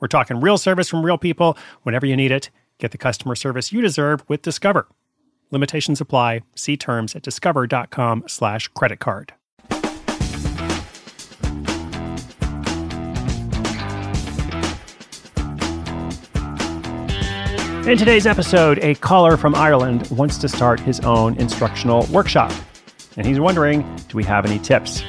[0.00, 2.50] We're talking real service from real people whenever you need it.
[2.78, 4.88] Get the customer service you deserve with Discover.
[5.50, 6.42] Limitations apply.
[6.54, 9.32] See terms at discover.com slash credit card.
[17.86, 22.52] In today's episode, a caller from Ireland wants to start his own instructional workshop.
[23.16, 25.02] And he's wondering, do we have any tips?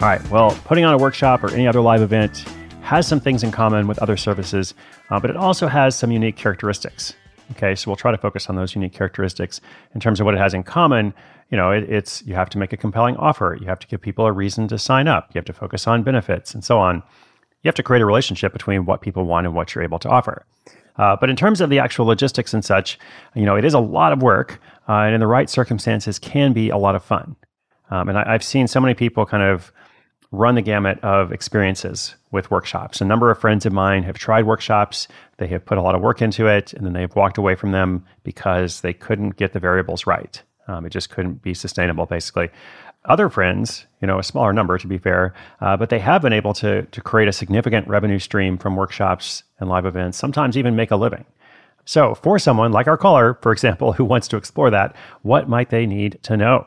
[0.00, 2.46] All right, well, putting on a workshop or any other live event
[2.92, 4.74] has some things in common with other services,
[5.08, 7.14] uh, but it also has some unique characteristics.
[7.52, 9.62] Okay, so we'll try to focus on those unique characteristics
[9.94, 11.14] in terms of what it has in common.
[11.50, 14.02] You know, it, it's you have to make a compelling offer, you have to give
[14.02, 16.96] people a reason to sign up, you have to focus on benefits, and so on.
[17.62, 20.10] You have to create a relationship between what people want and what you're able to
[20.10, 20.44] offer.
[20.96, 22.98] Uh, but in terms of the actual logistics and such,
[23.34, 26.52] you know, it is a lot of work, uh, and in the right circumstances, can
[26.52, 27.36] be a lot of fun.
[27.90, 29.72] Um, and I, I've seen so many people kind of
[30.32, 33.00] run the gamut of experiences with workshops.
[33.00, 35.06] A number of friends of mine have tried workshops.
[35.36, 37.72] They have put a lot of work into it, and then they've walked away from
[37.72, 40.42] them because they couldn't get the variables right.
[40.68, 42.48] Um, it just couldn't be sustainable, basically.
[43.04, 46.32] Other friends, you know, a smaller number to be fair, uh, but they have been
[46.32, 50.16] able to to create a significant revenue stream from workshops and live events.
[50.16, 51.24] Sometimes even make a living.
[51.84, 55.70] So, for someone like our caller, for example, who wants to explore that, what might
[55.70, 56.66] they need to know?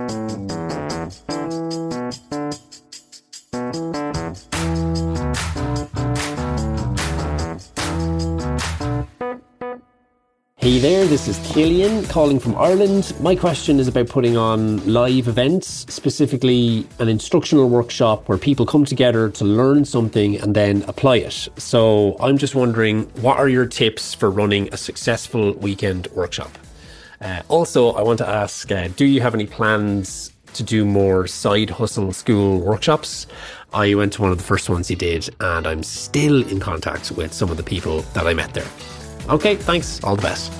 [10.61, 13.15] Hey there, this is Killian calling from Ireland.
[13.19, 18.85] My question is about putting on live events, specifically an instructional workshop where people come
[18.85, 21.49] together to learn something and then apply it.
[21.57, 26.55] So I'm just wondering, what are your tips for running a successful weekend workshop?
[27.19, 31.25] Uh, also, I want to ask uh, do you have any plans to do more
[31.25, 33.25] side hustle school workshops?
[33.73, 37.11] I went to one of the first ones you did, and I'm still in contact
[37.13, 38.69] with some of the people that I met there.
[39.29, 40.03] Okay, thanks.
[40.03, 40.51] All the best.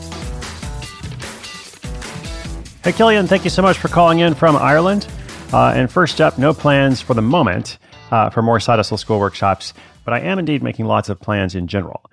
[2.84, 5.08] Hey, Killian, thank you so much for calling in from Ireland.
[5.54, 7.78] Uh, and first up, no plans for the moment
[8.10, 9.74] uh, for more side hustle school workshops,
[10.04, 12.10] but I am indeed making lots of plans in general.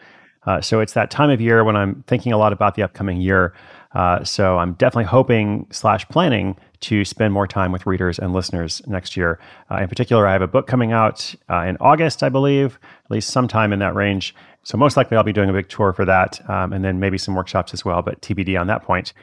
[0.47, 3.21] Uh, so it's that time of year when I'm thinking a lot about the upcoming
[3.21, 3.53] year.
[3.95, 8.83] Uh, so I'm definitely hoping slash planning to spend more time with readers and listeners
[8.87, 9.41] next year.
[9.71, 13.11] Uh, in particular, I have a book coming out uh, in August, I believe, at
[13.11, 14.35] least sometime in that range.
[14.63, 17.17] So most likely I'll be doing a big tour for that, um, and then maybe
[17.17, 19.15] some workshops as well, but TBD on that point.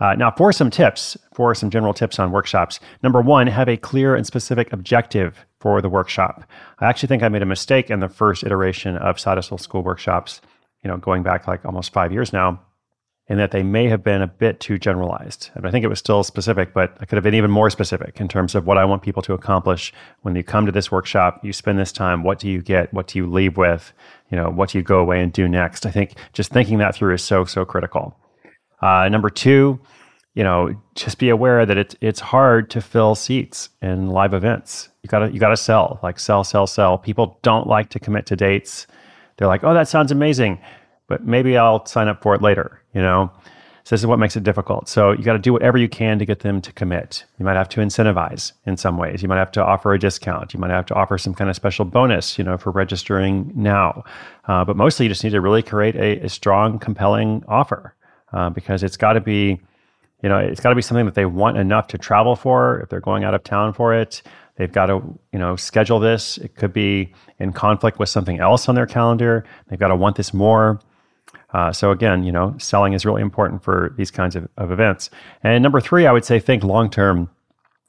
[0.00, 2.80] Uh, now, for some tips, for some general tips on workshops.
[3.02, 6.44] Number one, have a clear and specific objective for the workshop.
[6.80, 9.82] I actually think I made a mistake in the first iteration of Side Hustle School
[9.82, 10.40] workshops,
[10.84, 12.60] you know, going back like almost five years now
[13.26, 15.50] in that they may have been a bit too generalized.
[15.54, 18.20] And I think it was still specific, but I could have been even more specific
[18.20, 21.42] in terms of what I want people to accomplish when you come to this workshop,
[21.42, 22.92] you spend this time, what do you get?
[22.92, 23.94] What do you leave with?
[24.30, 25.86] You know, what do you go away and do next?
[25.86, 28.14] I think just thinking that through is so, so critical.
[28.82, 29.80] Uh, number two,
[30.34, 34.88] you know, just be aware that it's it's hard to fill seats in live events.
[35.02, 36.98] You gotta you gotta sell, like sell, sell, sell.
[36.98, 38.88] People don't like to commit to dates.
[39.36, 40.60] They're like, oh, that sounds amazing
[41.06, 43.30] but maybe I'll sign up for it later, you know?
[43.84, 44.88] So this is what makes it difficult.
[44.88, 47.26] So you got to do whatever you can to get them to commit.
[47.38, 49.22] You might have to incentivize in some ways.
[49.22, 50.54] You might have to offer a discount.
[50.54, 54.04] You might have to offer some kind of special bonus, you know, for registering now.
[54.48, 57.94] Uh, but mostly, you just need to really create a, a strong, compelling offer
[58.32, 59.60] uh, because it's got to be,
[60.22, 62.80] you know, it's got to be something that they want enough to travel for.
[62.80, 64.22] If they're going out of town for it,
[64.56, 65.02] they've got to,
[65.32, 66.38] you know, schedule this.
[66.38, 69.44] It could be in conflict with something else on their calendar.
[69.68, 70.80] They've got to want this more.
[71.52, 75.08] Uh, so again, you know, selling is really important for these kinds of, of events.
[75.42, 77.30] And number three, I would say think long term.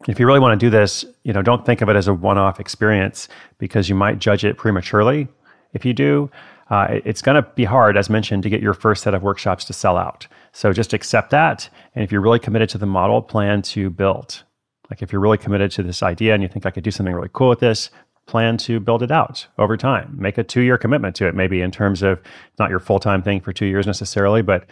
[0.07, 2.13] If you really want to do this, you know, don't think of it as a
[2.13, 3.27] one-off experience
[3.57, 5.27] because you might judge it prematurely.
[5.73, 6.29] If you do,
[6.69, 9.65] uh, it's going to be hard, as mentioned, to get your first set of workshops
[9.65, 10.27] to sell out.
[10.51, 14.43] So just accept that, and if you're really committed to the model, plan to build.
[14.89, 17.13] Like if you're really committed to this idea and you think I could do something
[17.13, 17.89] really cool with this,
[18.27, 20.15] plan to build it out over time.
[20.17, 22.21] Make a two year commitment to it, maybe in terms of
[22.59, 24.65] not your full time thing for two years necessarily, but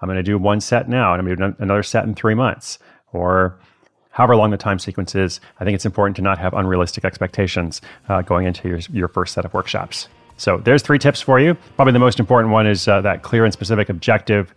[0.00, 2.14] I'm going to do one set now and I'm going to do another set in
[2.14, 2.78] three months
[3.12, 3.58] or
[4.10, 5.40] however long the time sequence is.
[5.60, 9.34] I think it's important to not have unrealistic expectations uh, going into your, your first
[9.34, 10.08] set of workshops.
[10.36, 11.54] So there's three tips for you.
[11.76, 14.54] Probably the most important one is uh, that clear and specific objective.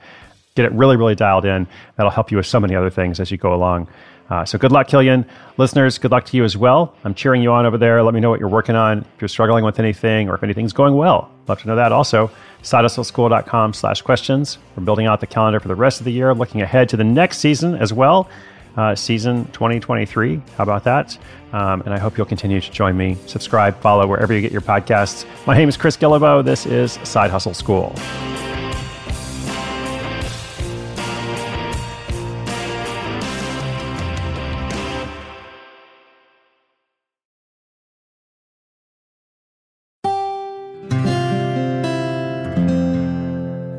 [0.56, 1.68] Get it really, really dialed in.
[1.96, 3.88] That'll help you with so many other things as you go along.
[4.32, 5.26] Uh, so good luck, Killian.
[5.58, 6.96] Listeners, good luck to you as well.
[7.04, 8.02] I'm cheering you on over there.
[8.02, 9.00] Let me know what you're working on.
[9.00, 12.32] If you're struggling with anything or if anything's going well, love to know that also.
[12.64, 14.58] SideHustleSchool.com slash questions.
[14.78, 17.04] We're building out the calendar for the rest of the year, looking ahead to the
[17.04, 18.30] next season as well.
[18.78, 20.42] Uh, season 2023.
[20.56, 21.18] How about that?
[21.52, 23.18] Um, and I hope you'll continue to join me.
[23.28, 25.26] Subscribe, follow wherever you get your podcasts.
[25.46, 26.46] My name is Chris Guillebeau.
[26.46, 27.94] This is Side Hustle School.